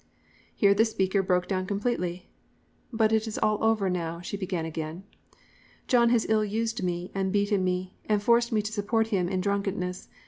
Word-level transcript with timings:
"Here 0.55 0.73
the 0.73 0.83
speaker 0.83 1.21
broke 1.21 1.47
down 1.47 1.67
completely. 1.67 2.31
"'But 2.91 3.11
it's 3.11 3.37
all 3.37 3.63
over 3.63 3.87
now,' 3.87 4.19
she 4.21 4.35
began 4.35 4.65
again. 4.65 5.03
"'John 5.87 6.09
has 6.09 6.25
ill 6.27 6.43
used 6.43 6.81
me, 6.81 7.11
and 7.13 7.31
beaten 7.31 7.63
me, 7.63 7.93
and 8.09 8.19
forced 8.19 8.51
me 8.51 8.63
to 8.63 8.73
support 8.73 9.09
him 9.09 9.29
in 9.29 9.41
drunkenness. 9.41 10.07